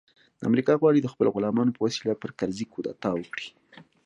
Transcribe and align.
امریکا 0.49 0.73
غواړي 0.81 0.99
د 1.01 1.07
خپلو 1.13 1.33
غلامانو 1.35 1.75
په 1.75 1.81
وسیله 1.85 2.13
پر 2.21 2.31
کرزي 2.39 2.65
کودتا 2.73 3.09
وکړي 3.15 3.47